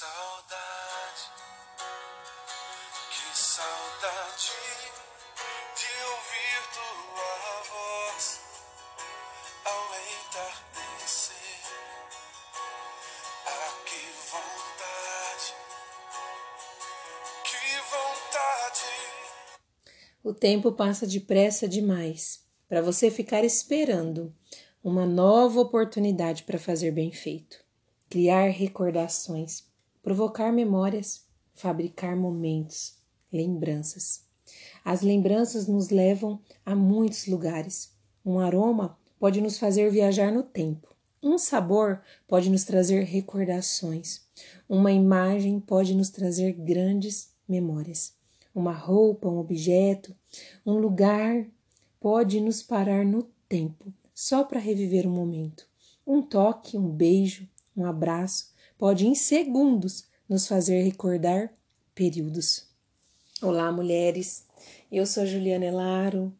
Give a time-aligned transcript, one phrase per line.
[0.00, 1.24] saudade,
[3.10, 4.56] que saudade
[5.76, 8.40] de ouvir tua voz
[9.66, 9.82] ao
[10.16, 11.60] entardecer.
[13.44, 14.02] Ah, que
[14.32, 15.54] vontade,
[17.44, 18.90] que vontade.
[20.24, 24.34] O tempo passa depressa demais para você ficar esperando
[24.82, 27.62] uma nova oportunidade para fazer bem feito,
[28.08, 29.68] criar recordações,
[30.02, 32.94] provocar memórias, fabricar momentos,
[33.32, 34.24] lembranças.
[34.84, 37.92] As lembranças nos levam a muitos lugares.
[38.24, 40.88] Um aroma pode nos fazer viajar no tempo.
[41.22, 44.22] Um sabor pode nos trazer recordações.
[44.68, 48.14] Uma imagem pode nos trazer grandes memórias.
[48.54, 50.16] Uma roupa, um objeto,
[50.64, 51.46] um lugar
[52.00, 55.66] pode nos parar no tempo só para reviver um momento.
[56.06, 57.46] Um toque, um beijo,
[57.76, 58.49] um abraço
[58.80, 61.52] pode em segundos nos fazer recordar
[61.94, 62.64] períodos.
[63.42, 64.46] Olá, mulheres.
[64.90, 66.32] Eu sou Juliana Elaro.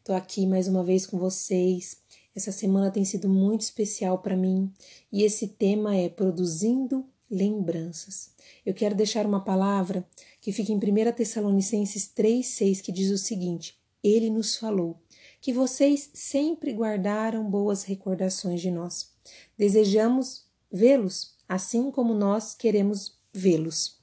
[0.00, 1.98] Estou aqui mais uma vez com vocês.
[2.34, 4.72] Essa semana tem sido muito especial para mim
[5.12, 8.32] e esse tema é produzindo lembranças.
[8.66, 10.04] Eu quero deixar uma palavra
[10.40, 14.98] que fica em 1 Tessalonicenses 3:6 que diz o seguinte: Ele nos falou
[15.40, 19.12] que vocês sempre guardaram boas recordações de nós.
[19.56, 23.98] Desejamos vê-los, assim como nós queremos vê-los.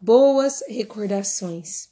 [0.00, 1.88] Boas recordações.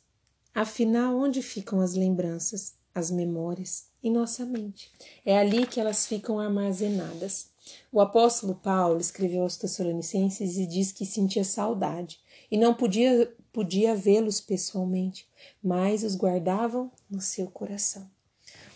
[0.54, 3.88] Afinal, onde ficam as lembranças, as memórias?
[4.02, 4.90] Em nossa mente.
[5.24, 7.50] É ali que elas ficam armazenadas.
[7.92, 12.18] O apóstolo Paulo escreveu aos Tessalonicenses e diz que sentia saudade
[12.50, 15.28] e não podia, podia vê-los pessoalmente,
[15.62, 18.10] mas os guardavam no seu coração.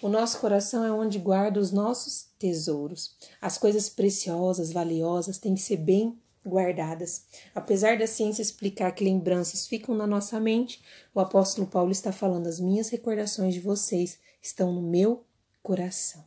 [0.04, 3.16] O nosso coração é onde guarda os nossos tesouros.
[3.40, 7.24] As coisas preciosas, valiosas, têm que ser bem guardadas.
[7.54, 10.82] Apesar da ciência explicar que lembranças ficam na nossa mente,
[11.14, 15.24] o apóstolo Paulo está falando: as minhas recordações de vocês estão no meu
[15.62, 16.22] coração.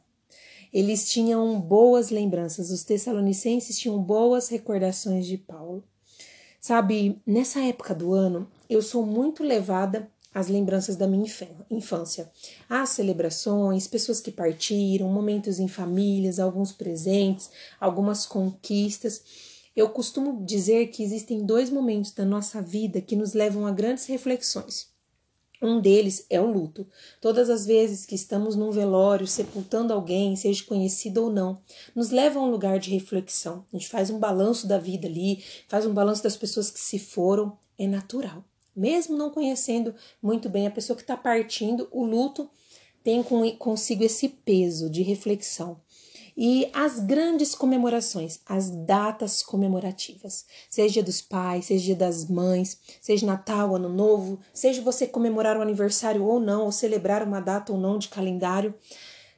[0.73, 5.83] Eles tinham boas lembranças, os tessalonicenses tinham boas recordações de Paulo.
[6.59, 11.25] Sabe, nessa época do ano, eu sou muito levada as lembranças da minha
[11.71, 12.31] infância.
[12.69, 17.49] As celebrações, pessoas que partiram, momentos em famílias, alguns presentes,
[17.79, 19.23] algumas conquistas.
[19.75, 24.05] Eu costumo dizer que existem dois momentos da nossa vida que nos levam a grandes
[24.05, 24.89] reflexões.
[25.59, 26.85] Um deles é o luto.
[27.19, 31.59] Todas as vezes que estamos num velório sepultando alguém, seja conhecido ou não,
[31.95, 33.65] nos leva a um lugar de reflexão.
[33.73, 36.99] A gente faz um balanço da vida ali, faz um balanço das pessoas que se
[36.99, 37.57] foram.
[37.75, 38.43] É natural
[38.77, 42.49] mesmo não conhecendo muito bem a pessoa que está partindo, o luto
[43.03, 43.23] tem
[43.57, 45.79] consigo esse peso de reflexão.
[46.39, 52.79] E as grandes comemorações, as datas comemorativas, seja dia dos pais, seja dia das mães,
[53.01, 57.73] seja Natal, Ano Novo, seja você comemorar o aniversário ou não, ou celebrar uma data
[57.73, 58.75] ou não de calendário,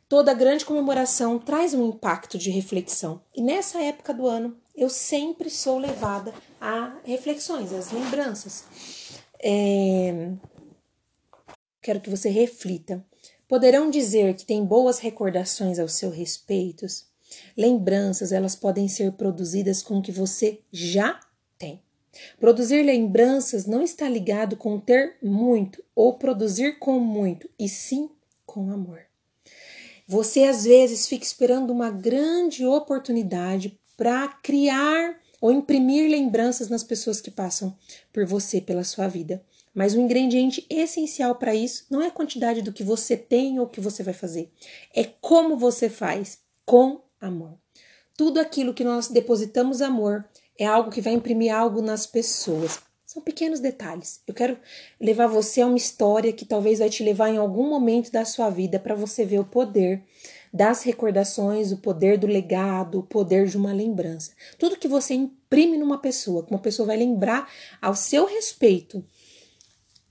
[0.09, 3.22] toda grande comemoração traz um impacto de reflexão.
[3.33, 8.66] E nessa época do ano, eu sempre sou levada a reflexões, às lembranças.
[9.41, 10.31] É...
[11.81, 13.05] Quero que você reflita.
[13.47, 16.85] Poderão dizer que tem boas recordações ao seu respeito?
[17.57, 21.19] Lembranças, elas podem ser produzidas com o que você já
[21.57, 21.81] tem.
[22.39, 28.09] Produzir lembranças não está ligado com ter muito ou produzir com muito, e sim
[28.45, 29.01] com amor.
[30.07, 37.22] Você às vezes fica esperando uma grande oportunidade para criar ou imprimir lembranças nas pessoas
[37.22, 37.75] que passam
[38.11, 39.44] por você, pela sua vida.
[39.73, 43.67] Mas o ingrediente essencial para isso não é a quantidade do que você tem ou
[43.67, 44.51] que você vai fazer,
[44.95, 47.57] é como você faz, com amor.
[48.17, 50.25] Tudo aquilo que nós depositamos amor
[50.57, 52.79] é algo que vai imprimir algo nas pessoas.
[53.05, 54.22] São pequenos detalhes.
[54.28, 54.57] Eu quero
[54.99, 58.49] levar você a uma história que talvez vai te levar em algum momento da sua
[58.49, 60.03] vida para você ver o poder
[60.53, 64.31] das recordações, o poder do legado, o poder de uma lembrança.
[64.57, 67.49] Tudo que você imprime numa pessoa, que uma pessoa vai lembrar
[67.81, 69.03] ao seu respeito,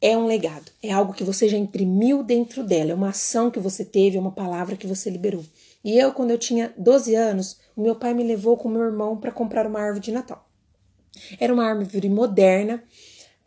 [0.01, 3.59] é um legado, é algo que você já imprimiu dentro dela, é uma ação que
[3.59, 5.45] você teve, é uma palavra que você liberou.
[5.85, 9.17] E eu, quando eu tinha 12 anos, o meu pai me levou com meu irmão
[9.17, 10.49] para comprar uma árvore de Natal.
[11.41, 12.83] Era uma árvore moderna,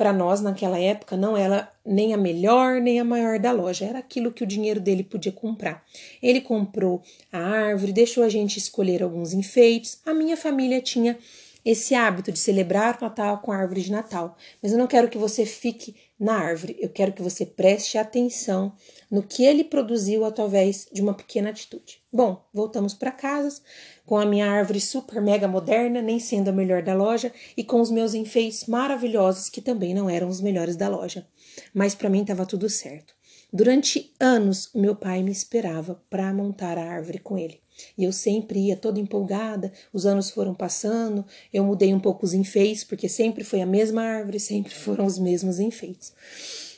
[0.01, 3.99] para nós naquela época não era nem a melhor nem a maior da loja, era
[3.99, 5.85] aquilo que o dinheiro dele podia comprar.
[6.23, 10.01] Ele comprou a árvore, deixou a gente escolher alguns enfeites.
[10.03, 11.15] A minha família tinha
[11.63, 14.35] esse hábito de celebrar o Natal com a árvore de Natal.
[14.61, 18.73] Mas eu não quero que você fique na árvore, eu quero que você preste atenção
[19.09, 22.03] no que ele produziu através de uma pequena atitude.
[22.13, 23.61] Bom, voltamos para casa
[24.05, 27.81] com a minha árvore super mega moderna, nem sendo a melhor da loja, e com
[27.81, 31.25] os meus enfeites maravilhosos que também não eram os melhores da loja.
[31.73, 33.15] Mas para mim estava tudo certo.
[33.51, 37.59] Durante anos, meu pai me esperava para montar a árvore com ele.
[37.97, 42.33] E eu sempre ia toda empolgada, os anos foram passando, eu mudei um pouco os
[42.33, 46.13] enfeites, porque sempre foi a mesma árvore, sempre foram os mesmos enfeites.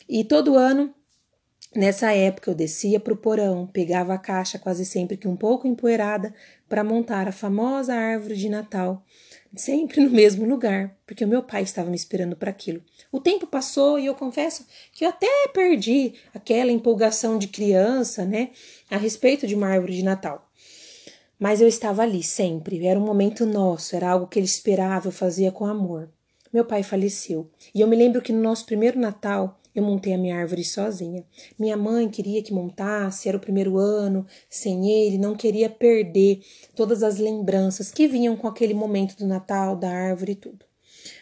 [0.08, 0.94] E todo ano
[1.76, 5.68] Nessa época eu descia para o porão, pegava a caixa quase sempre que um pouco
[5.68, 6.32] empoeirada
[6.70, 9.04] para montar a famosa árvore de Natal,
[9.56, 12.84] sempre no mesmo lugar, porque o meu pai estava me esperando para aquilo.
[13.12, 18.52] O tempo passou e eu confesso que eu até perdi aquela empolgação de criança, né,
[18.88, 20.48] a respeito de uma árvore de Natal.
[21.44, 25.12] Mas eu estava ali sempre, era um momento nosso, era algo que ele esperava, eu
[25.12, 26.10] fazia com amor.
[26.54, 30.18] Meu pai faleceu e eu me lembro que no nosso primeiro Natal eu montei a
[30.18, 31.26] minha árvore sozinha.
[31.60, 36.40] Minha mãe queria que montasse, era o primeiro ano sem ele, não queria perder
[36.78, 40.66] todas as lembranças que vinham com aquele momento do Natal, da árvore e tudo.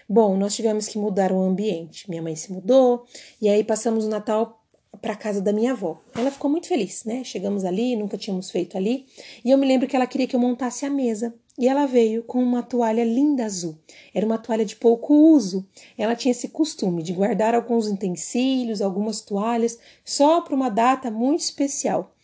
[0.08, 2.08] Bom, nós tivemos que mudar o ambiente.
[2.08, 3.06] Minha mãe se mudou
[3.42, 4.61] e aí passamos o Natal
[5.02, 6.00] para casa da minha avó.
[6.14, 7.24] Ela ficou muito feliz, né?
[7.24, 9.06] Chegamos ali, nunca tínhamos feito ali,
[9.44, 11.34] e eu me lembro que ela queria que eu montasse a mesa.
[11.58, 13.78] E ela veio com uma toalha linda azul.
[14.14, 15.68] Era uma toalha de pouco uso.
[15.98, 21.42] Ela tinha esse costume de guardar alguns utensílios, algumas toalhas, só para uma data muito
[21.42, 22.16] especial.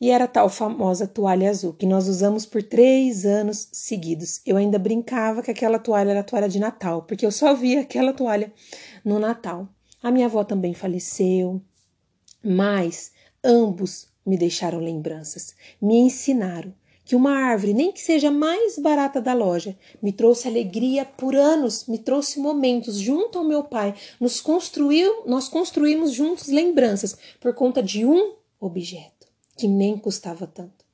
[0.00, 4.40] E era tal famosa toalha azul que nós usamos por três anos seguidos.
[4.46, 8.12] Eu ainda brincava que aquela toalha era toalha de Natal, porque eu só via aquela
[8.12, 8.52] toalha
[9.04, 9.68] no Natal.
[10.02, 11.60] A minha avó também faleceu,
[12.44, 13.12] mas
[13.42, 16.72] ambos me deixaram lembranças, me ensinaram
[17.04, 21.86] que uma árvore, nem que seja mais barata da loja, me trouxe alegria por anos,
[21.86, 27.82] me trouxe momentos junto ao meu pai, nos construiu, nós construímos juntos lembranças por conta
[27.82, 29.26] de um objeto
[29.56, 30.84] que nem custava tanto.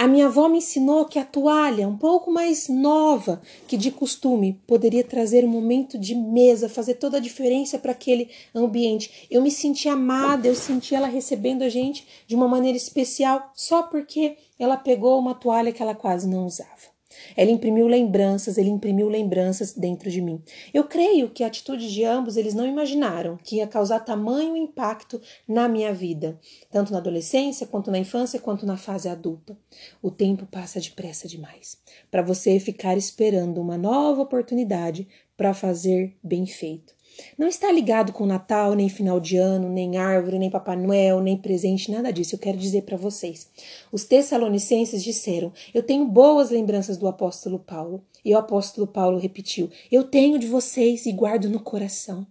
[0.00, 4.62] A minha avó me ensinou que a toalha, um pouco mais nova que de costume,
[4.64, 9.26] poderia trazer um momento de mesa, fazer toda a diferença para aquele ambiente.
[9.28, 13.82] Eu me senti amada, eu senti ela recebendo a gente de uma maneira especial só
[13.82, 16.97] porque ela pegou uma toalha que ela quase não usava.
[17.36, 20.42] Ela imprimiu lembranças, ele imprimiu lembranças dentro de mim.
[20.74, 25.20] Eu creio que a atitude de ambos eles não imaginaram que ia causar tamanho impacto
[25.46, 26.38] na minha vida,
[26.70, 29.56] tanto na adolescência, quanto na infância, quanto na fase adulta.
[30.02, 31.78] O tempo passa depressa demais
[32.10, 35.06] para você ficar esperando uma nova oportunidade
[35.36, 36.97] para fazer bem feito.
[37.36, 41.36] Não está ligado com Natal, nem final de ano, nem árvore, nem Papai Noel, nem
[41.36, 42.34] presente, nada disso.
[42.34, 43.48] Eu quero dizer para vocês.
[43.90, 48.02] Os Tessalonicenses disseram: Eu tenho boas lembranças do apóstolo Paulo.
[48.24, 52.26] E o apóstolo Paulo repetiu: Eu tenho de vocês e guardo no coração.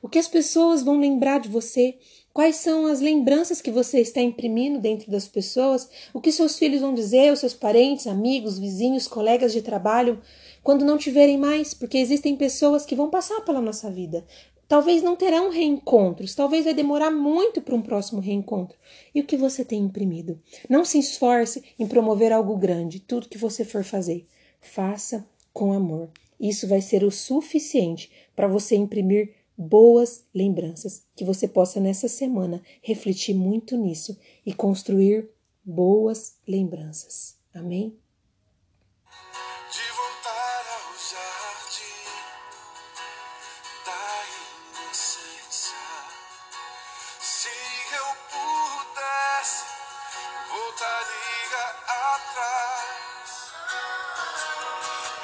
[0.00, 1.96] O que as pessoas vão lembrar de você?
[2.36, 5.88] Quais são as lembranças que você está imprimindo dentro das pessoas?
[6.12, 10.20] O que seus filhos vão dizer, os seus parentes, amigos, vizinhos, colegas de trabalho?
[10.66, 14.26] quando não tiverem mais, porque existem pessoas que vão passar pela nossa vida.
[14.66, 18.76] Talvez não terão reencontros, talvez vai demorar muito para um próximo reencontro.
[19.14, 20.42] E o que você tem imprimido?
[20.68, 24.26] Não se esforce em promover algo grande, tudo que você for fazer.
[24.60, 26.10] Faça com amor.
[26.38, 31.04] Isso vai ser o suficiente para você imprimir boas lembranças.
[31.14, 35.28] Que você possa nessa semana refletir muito nisso e construir
[35.64, 37.36] boas lembranças.
[37.54, 37.96] Amém?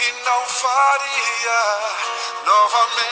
[0.03, 1.61] e não faria
[2.45, 3.03] novamente.